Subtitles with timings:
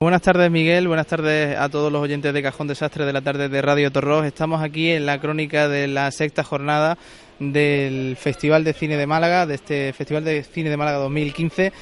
[0.00, 3.48] Buenas tardes Miguel, buenas tardes a todos los oyentes de Cajón Desastre de la tarde
[3.48, 4.24] de Radio Torros.
[4.24, 6.96] Estamos aquí en la crónica de la sexta jornada
[7.40, 11.72] del Festival de Cine de Málaga, de este Festival de Cine de Málaga 2015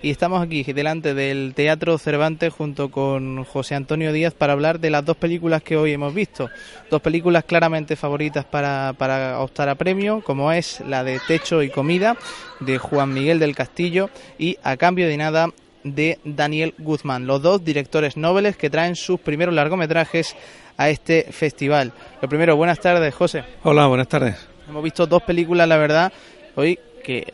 [0.00, 4.88] y estamos aquí delante del Teatro Cervantes junto con José Antonio Díaz para hablar de
[4.88, 6.48] las dos películas que hoy hemos visto.
[6.90, 11.68] Dos películas claramente favoritas para, para optar a premio, como es la de Techo y
[11.68, 12.16] Comida
[12.60, 14.08] de Juan Miguel del Castillo
[14.38, 15.50] y A Cambio de Nada
[15.94, 20.34] de Daniel Guzmán, los dos directores nobles que traen sus primeros largometrajes
[20.76, 21.92] a este festival.
[22.20, 23.44] Lo primero, buenas tardes, José.
[23.62, 24.36] Hola, buenas tardes.
[24.68, 26.12] Hemos visto dos películas, la verdad,
[26.56, 27.24] hoy que,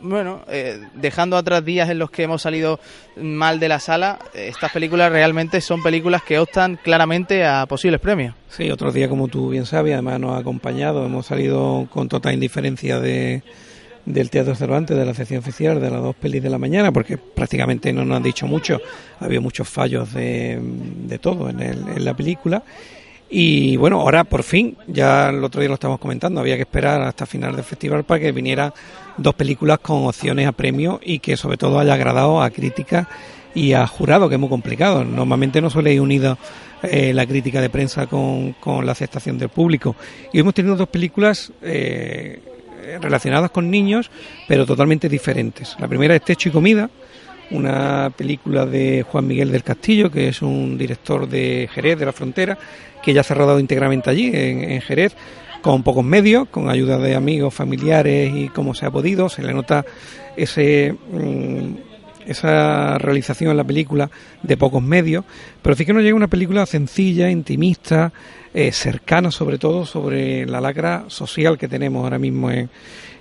[0.00, 2.80] bueno, eh, dejando atrás días en los que hemos salido
[3.16, 8.34] mal de la sala, estas películas realmente son películas que optan claramente a posibles premios.
[8.48, 12.34] Sí, otro día, como tú bien sabes, además nos ha acompañado, hemos salido con total
[12.34, 13.44] indiferencia de
[14.06, 17.16] del Teatro Cervantes, de la sección oficial de las dos pelis de la mañana, porque
[17.16, 18.80] prácticamente no nos han dicho mucho,
[19.20, 22.62] había muchos fallos de, de todo en, el, en la película.
[23.30, 27.02] Y bueno, ahora por fin, ya el otro día lo estábamos comentando, había que esperar
[27.02, 28.72] hasta final del festival para que vinieran
[29.16, 33.08] dos películas con opciones a premio y que sobre todo haya agradado a crítica
[33.54, 35.04] y a jurado, que es muy complicado.
[35.04, 36.36] Normalmente no suele ir unida
[36.82, 39.96] eh, la crítica de prensa con, con, la aceptación del público.
[40.32, 42.40] Y hemos tenido dos películas eh,
[43.00, 44.10] relacionadas con niños,
[44.48, 45.76] pero totalmente diferentes.
[45.78, 46.90] La primera es Techo y Comida,
[47.50, 52.12] una película de Juan Miguel del Castillo, que es un director de Jerez, de la
[52.12, 52.58] frontera,
[53.02, 55.14] que ya se ha rodado íntegramente allí, en, Jerez,
[55.62, 59.28] con pocos medios, con ayuda de amigos, familiares y como se ha podido.
[59.28, 59.84] Se le nota
[60.36, 60.94] ese.
[61.10, 61.93] Mm,
[62.26, 64.10] esa realización en la película
[64.42, 65.24] de pocos medios,
[65.62, 68.12] pero sí que nos llega una película sencilla, intimista,
[68.52, 72.70] eh, cercana sobre todo sobre la lacra social que tenemos ahora mismo en,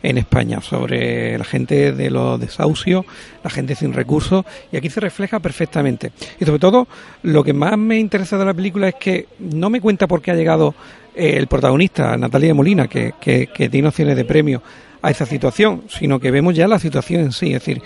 [0.04, 3.06] en España, sobre la gente de los desahucios,
[3.44, 6.12] la gente sin recursos, y aquí se refleja perfectamente.
[6.40, 6.88] Y sobre todo,
[7.24, 10.32] lo que más me interesa de la película es que no me cuenta por qué
[10.32, 10.76] ha llegado
[11.16, 14.62] eh, el protagonista, Natalia Molina, que, que, que tiene opciones de premio
[15.02, 17.82] a esa situación, sino que vemos ya la situación en sí, es decir,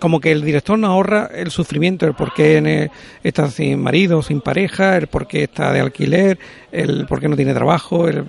[0.00, 2.90] como que el director nos ahorra el sufrimiento, el por qué
[3.22, 6.38] está sin marido, sin pareja, el por qué está de alquiler,
[6.72, 8.24] el por qué no tiene trabajo, el,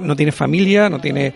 [0.00, 1.26] no tiene familia, no tiene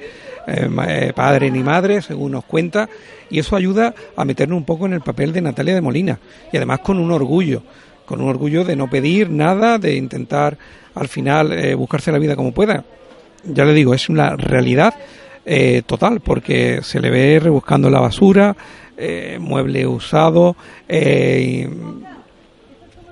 [0.46, 2.88] eh, eh, padre ni madre, según nos cuenta,
[3.30, 6.18] y eso ayuda a meternos un poco en el papel de Natalia de Molina,
[6.52, 7.62] y además con un orgullo,
[8.06, 10.56] con un orgullo de no pedir nada, de intentar
[10.94, 12.84] al final eh, buscarse la vida como pueda.
[13.44, 14.94] Ya le digo, es una realidad
[15.86, 18.56] total, porque se le ve rebuscando la basura,
[18.96, 20.56] eh, mueble usado,
[20.88, 21.68] eh,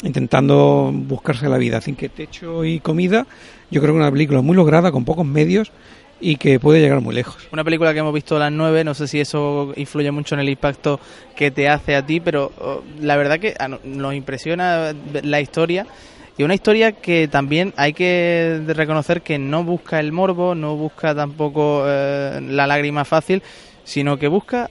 [0.02, 1.78] intentando buscarse la vida.
[1.78, 3.26] Así que techo y comida,
[3.70, 5.72] yo creo que una película muy lograda, con pocos medios
[6.20, 7.36] y que puede llegar muy lejos.
[7.52, 10.40] Una película que hemos visto a las nueve, no sé si eso influye mucho en
[10.40, 11.00] el impacto
[11.36, 15.86] que te hace a ti, pero oh, la verdad que nos impresiona la historia.
[16.36, 21.14] Y una historia que también hay que reconocer que no busca el morbo, no busca
[21.14, 23.42] tampoco eh, la lágrima fácil,
[23.84, 24.68] sino que busca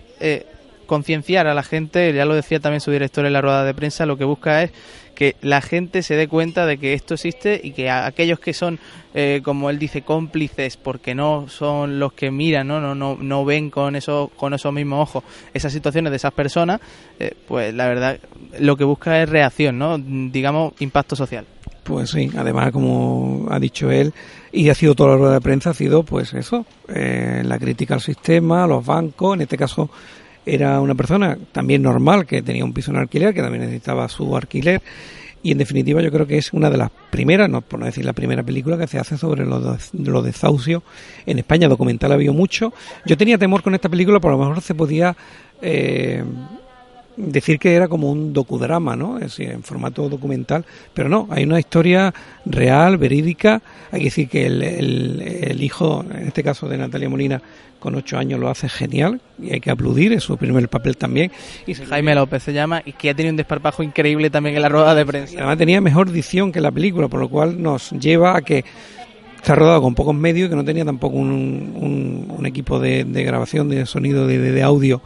[0.86, 4.06] concienciar a la gente, ya lo decía también su director en la rueda de prensa,
[4.06, 4.72] lo que busca es
[5.14, 8.80] que la gente se dé cuenta de que esto existe y que aquellos que son,
[9.14, 13.46] eh, como él dice, cómplices, porque no son los que miran, no, no, no, no
[13.46, 15.24] ven con, eso, con esos mismos ojos
[15.54, 16.82] esas situaciones de esas personas,
[17.20, 18.20] eh, pues la verdad
[18.60, 19.98] lo que busca es reacción, ¿no?
[19.98, 21.46] digamos, impacto social.
[21.84, 24.14] Pues sí, además, como ha dicho él,
[24.54, 27.96] y ha sido toda la rueda de prensa, ha sido pues eso, eh, la crítica
[27.96, 29.90] al sistema, los bancos, en este caso
[30.46, 34.36] era una persona también normal que tenía un piso en alquiler, que también necesitaba su
[34.36, 34.82] alquiler.
[35.42, 38.06] Y en definitiva yo creo que es una de las primeras, no por no decir
[38.06, 40.84] la primera película que se hace sobre los, los desahucios
[41.26, 41.68] en España.
[41.68, 42.74] Documental ha habido mucho.
[43.06, 45.18] Yo tenía temor con esta película, por lo mejor se podía
[45.62, 46.24] eh,
[47.18, 49.18] decir que era como un docudrama, ¿no?
[49.18, 52.14] Es decir, en formato documental, pero no, hay una historia
[52.46, 53.62] real, verídica.
[53.92, 57.42] Hay que decir que el, el hijo, en este caso de Natalia Molina,
[57.84, 61.34] con ocho años lo hace genial y hay que aplaudir, es su primer papel también.
[61.68, 64.70] Y Jaime López se llama y que ha tenido un desparpajo increíble también en la
[64.70, 65.36] rueda de prensa.
[65.36, 68.64] además tenía mejor dicción que la película, por lo cual nos lleva a que
[69.36, 73.86] está rodado con pocos medios, que no tenía tampoco un, un, equipo de, grabación, de
[73.86, 75.02] sonido, de, de audio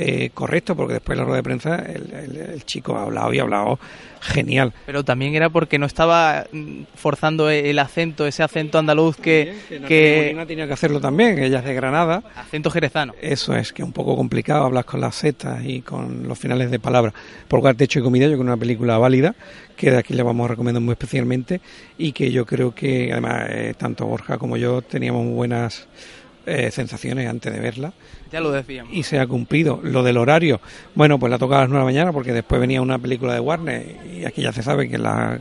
[0.00, 3.42] eh, correcto, porque después de la rueda de prensa el, chico ha hablado y ha
[3.42, 3.80] hablado
[4.20, 4.72] genial.
[4.86, 9.56] Pero también era porque no estaba mm, forzando el acento, ese acento andaluz que...
[9.68, 12.22] que, tenía que hacerlo también, ella es de Granada.
[12.36, 13.12] Acento jerezano.
[13.20, 16.70] Eso es, que es un poco complicado hablar con las setas y con los finales
[16.70, 17.12] de palabras.
[17.48, 19.34] Por cual, Techo y Comida, yo creo que es una película válida,
[19.76, 21.60] que de aquí le vamos a recomendar muy especialmente
[21.96, 25.88] y que yo creo que, además, eh, tanto Borja como yo teníamos buenas
[26.48, 27.92] eh, sensaciones antes de verla.
[28.32, 28.92] Ya lo decíamos.
[28.92, 29.80] Y se ha cumplido.
[29.82, 30.60] Lo del horario,
[30.94, 33.34] bueno, pues la toca a las 9 de la mañana porque después venía una película
[33.34, 35.38] de Warner y aquí ya se sabe que la,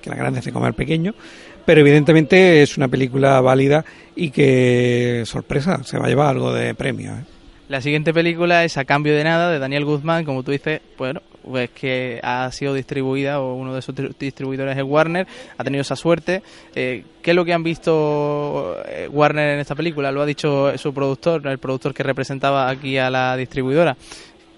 [0.00, 1.14] que la grande se come al pequeño.
[1.64, 3.84] Pero evidentemente es una película válida
[4.16, 7.12] y que, sorpresa, se va a llevar algo de premio.
[7.12, 7.24] ¿eh?
[7.68, 11.22] La siguiente película es A Cambio de Nada, de Daniel Guzmán, como tú dices, bueno,
[11.42, 15.26] pues que ha sido distribuida o uno de sus distribuidores es Warner,
[15.56, 16.42] ha tenido esa suerte.
[16.74, 20.12] Eh, ¿Qué es lo que han visto eh, Warner en esta película?
[20.12, 23.96] Lo ha dicho su productor, el productor que representaba aquí a la distribuidora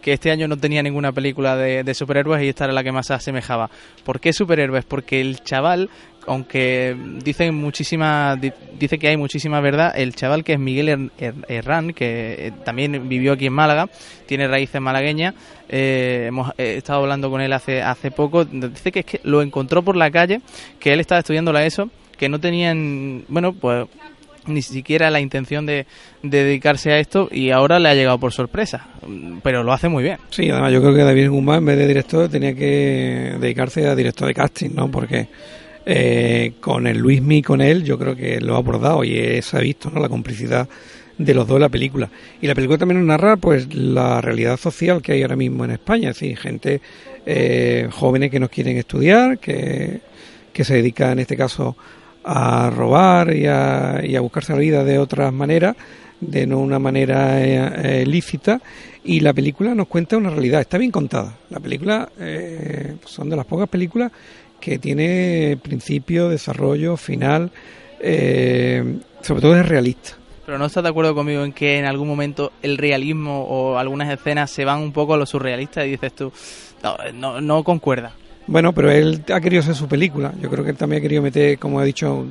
[0.00, 2.90] que este año no tenía ninguna película de, de, superhéroes y esta era la que
[2.90, 3.70] más se asemejaba.
[4.04, 4.84] ¿Por qué superhéroes?
[4.84, 5.90] Porque el chaval
[6.26, 8.36] aunque dicen muchísima,
[8.78, 11.10] dice que hay muchísima verdad, el chaval que es Miguel
[11.48, 13.88] Herrán, que eh, también vivió aquí en Málaga,
[14.26, 15.34] tiene raíces malagueñas,
[15.68, 19.82] eh, hemos estado hablando con él hace, hace poco, dice que es que lo encontró
[19.82, 20.40] por la calle,
[20.78, 23.86] que él estaba estudiando la ESO, que no tenían, bueno, pues
[24.46, 25.86] ni siquiera la intención de,
[26.22, 28.88] dedicarse a esto y ahora le ha llegado por sorpresa,
[29.42, 30.18] pero lo hace muy bien.
[30.30, 33.94] Sí, además yo creo que David Guzmán en vez de director tenía que dedicarse a
[33.94, 34.90] director de casting, ¿no?
[34.90, 35.28] Porque
[35.84, 39.60] eh, con el Luismi con él yo creo que lo ha abordado y se ha
[39.60, 40.00] visto ¿no?
[40.00, 40.68] la complicidad
[41.18, 42.10] de los dos en la película.
[42.40, 45.72] Y la película también nos narra pues la realidad social que hay ahora mismo en
[45.72, 46.80] España, es decir, gente
[47.26, 50.00] eh, jóvenes que no quieren estudiar, que,
[50.52, 51.76] que se dedica en este caso
[52.24, 55.76] a robar y a, y a buscarse la vida de otras maneras,
[56.20, 58.60] de no una manera eh, lícita,
[59.04, 61.36] y la película nos cuenta una realidad, está bien contada.
[61.50, 64.12] La película eh, son de las pocas películas
[64.62, 67.50] que tiene principio, desarrollo, final,
[68.00, 70.12] eh, sobre todo es realista.
[70.46, 74.08] Pero no estás de acuerdo conmigo en que en algún momento el realismo o algunas
[74.08, 76.32] escenas se van un poco a lo surrealista y dices tú,
[76.82, 78.14] no, no, no concuerda.
[78.46, 80.32] Bueno, pero él ha querido hacer su película.
[80.40, 82.24] Yo creo que él también ha querido meter, como he dicho,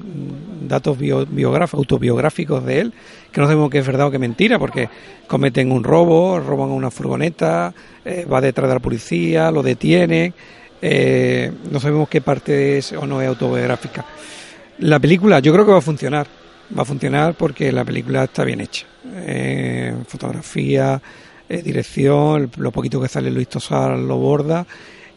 [0.62, 2.94] datos biográficos, autobiográficos de él,
[3.32, 4.90] que no sabemos que es verdad o que es mentira, porque
[5.28, 7.74] cometen un robo, roban una furgoneta,
[8.04, 10.34] eh, va detrás de la policía, lo detienen,
[10.82, 14.06] eh, no sabemos qué parte es o no es autobiográfica.
[14.80, 16.28] La película yo creo que va a funcionar,
[16.78, 18.88] va a funcionar porque la película está bien hecha.
[19.14, 21.02] Eh, fotografía,
[21.48, 24.66] eh, dirección, lo poquito que sale Luis Tosar lo borda.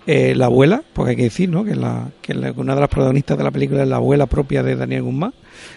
[0.07, 1.65] la abuela, porque hay que decir ¿no?
[1.65, 5.33] que una de las protagonistas de la película es la abuela propia de Daniel Guzmán,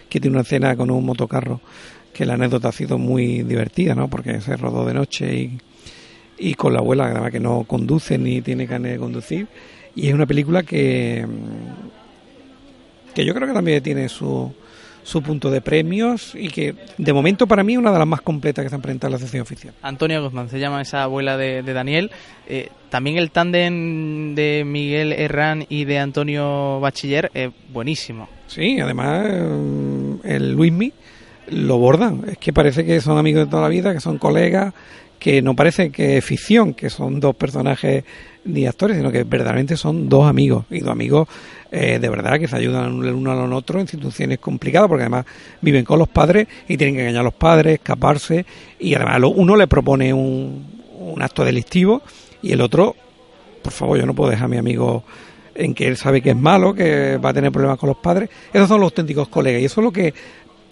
[0.10, 1.62] que tiene una escena con un motocarro
[2.14, 4.10] que la anécdota ha sido muy divertida, ¿no?
[4.10, 5.58] porque se rodó de noche y,
[6.38, 9.48] y con la abuela, además que no conduce ni tiene carne de conducir
[9.98, 11.26] y es una película que,
[13.16, 14.54] que yo creo que también tiene su,
[15.08, 18.22] su punto de premios y que de momento para mí es una de las más
[18.22, 19.74] completas que se han presentado en la sesión oficial.
[19.82, 22.12] Antonia Guzmán se llama esa abuela de, Daniel.
[22.48, 28.30] Eh, también el tándem de Miguel Herrán y de Antonio Bachiller es buenísimo.
[28.46, 30.94] Sí, además mm, el Luismi
[31.50, 32.24] lo bordan.
[32.30, 34.74] Es que parece que son amigos de toda la vida, que son colegas,
[35.20, 38.04] que no parece que es ficción, que son dos personajes
[38.46, 41.28] ni actores, sino que verdaderamente son dos amigos, y dos amigos
[41.72, 45.26] eh, de verdad que se ayudan el uno al otro en situaciones complicadas, porque además
[45.62, 48.46] viven con los padres y tienen que engañar a los padres, escaparse,
[48.80, 50.66] y además uno le propone un,
[50.98, 52.02] un acto delictivo
[52.42, 52.96] y el otro,
[53.62, 55.04] por favor, yo no puedo dejar a mi amigo
[55.56, 58.30] en que él sabe que es malo, que va a tener problemas con los padres.
[58.54, 60.14] Esos son los auténticos colegas y eso es lo que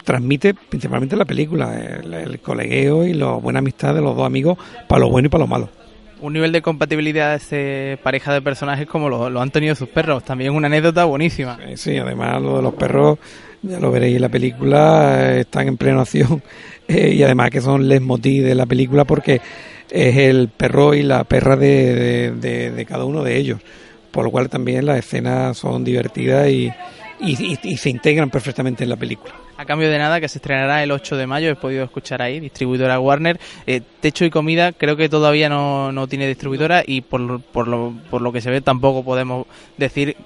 [0.06, 5.00] transmite principalmente la película, el, colegueo y la buena amistad de los dos amigos para
[5.00, 5.68] lo bueno y para lo malo.
[6.20, 10.24] Un nivel de compatibilidad de esta pareja de personajes como lo, han tenido sus perros,
[10.24, 11.58] también una anécdota buenísima.
[11.74, 13.18] Sí, además lo de los perros,
[13.62, 16.40] ya lo veréis en la película, están en plena acción
[16.88, 19.40] eh, y además que son les motiv de la película porque
[19.90, 23.60] es el perro y la perra de, de cada uno de ellos,
[24.12, 26.70] por lo cual también las escenas son divertidas y,
[27.20, 29.34] y, se integran perfectamente en la película.
[29.56, 32.40] A cambio de nada, que se estrenará el 8 de mayo, he podido escuchar ahí,
[32.40, 33.38] distribuidora Warner.
[33.66, 37.94] Eh, Techo y Comida creo que todavía no, no tiene distribuidora y por, por, lo,
[38.10, 39.46] por lo que se ve tampoco podemos
[39.76, 40.16] decir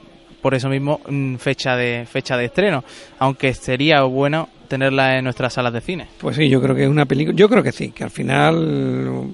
[0.41, 2.83] por eso mismo mm, fecha de fecha de estreno,
[3.19, 6.09] aunque sería bueno tenerla en nuestras salas de cine.
[6.19, 9.31] Pues sí, yo creo que es una película, yo creo que sí, que al final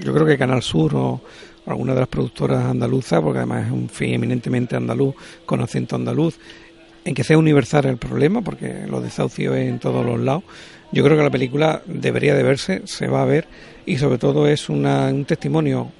[0.00, 1.20] yo creo que Canal Sur o,
[1.66, 5.14] alguna de las productoras andaluzas, porque además es un film eminentemente andaluz,
[5.46, 6.38] con acento andaluz,
[7.04, 10.44] en que sea universal el problema, porque los desahucios en todos los lados.
[10.92, 13.46] Yo creo que la película debería de verse, se va a ver
[13.84, 15.90] y sobre todo es una, un testimonio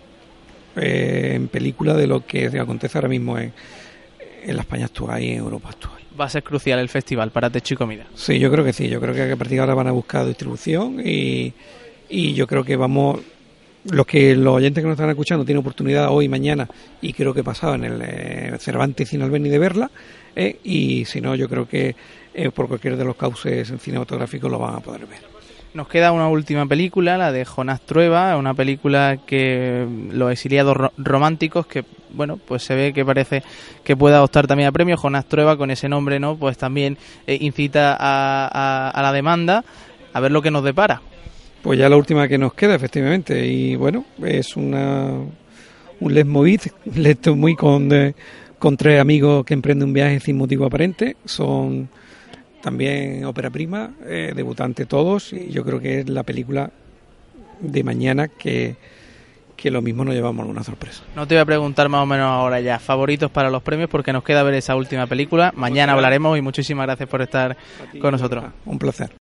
[0.77, 3.53] eh, en película de lo que acontece ahora mismo en,
[4.45, 5.95] en la España actual y en Europa actual.
[6.19, 8.07] Va a ser crucial el festival para Techo y Comida.
[8.15, 8.89] Sí, yo creo que sí.
[8.89, 11.53] Yo creo que a partir de ahora van a buscar distribución y,
[12.09, 13.21] y yo creo que vamos
[13.91, 16.69] los que los oyentes que nos están escuchando tienen oportunidad hoy, mañana
[17.03, 19.91] y creo que pasado en el eh, Cervantes Cine Albeni de verla
[20.37, 21.95] eh, y si no yo creo que
[22.35, 25.21] eh, por cualquier de los cauces cinematográficos lo van a poder ver.
[25.75, 30.93] Nos queda una última película, la de Jonás Trueba, una película que los exiliados ro-
[30.97, 33.43] románticos, que bueno, pues se ve que parece
[33.83, 34.97] que pueda optar también a premio.
[34.97, 36.37] Jonás Trueba, con ese nombre, ¿no?
[36.37, 39.65] Pues también eh, incita a, a- a la demanda,
[40.13, 41.03] a ver lo que nos depara.
[41.63, 43.45] Pues ya la última que nos queda, efectivamente.
[43.45, 45.09] Y bueno, es una
[46.01, 46.61] un leitmotiv,
[46.95, 48.15] leto muy con, eh,
[48.65, 51.19] con tres amigos que emprenden un viaje sin motivo aparente.
[51.27, 51.87] Son
[52.63, 55.35] también ópera prima, eh, debutante todos.
[55.35, 56.71] Y yo creo que es la película
[57.61, 58.77] de mañana que,
[59.55, 61.03] que lo mismo nos llevamos alguna sorpresa.
[61.15, 64.15] No te voy a preguntar más o menos ahora ya, favoritos para los premios, porque
[64.15, 65.53] nos queda ver esa última película.
[65.55, 67.59] Mañana hablaremos y muchísimas gracias por estar
[68.01, 68.45] con nosotros.
[68.65, 69.11] Un placer.